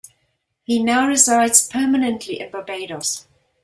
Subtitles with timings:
[0.63, 3.27] He now resides permanently in Barbados.